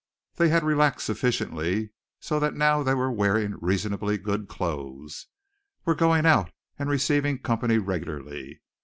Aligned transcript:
They 0.37 0.49
had 0.49 0.63
relaxed 0.63 1.05
sufficiently 1.05 1.91
so 2.19 2.39
that 2.39 2.55
now 2.55 2.81
they 2.81 2.95
were 2.95 3.11
wearing 3.11 3.59
reasonably 3.61 4.17
good 4.17 4.47
clothes, 4.47 5.27
were 5.85 5.93
going 5.93 6.25
out 6.25 6.49
and 6.79 6.89
receiving 6.89 7.37
company 7.37 7.77
regularly. 7.77 8.63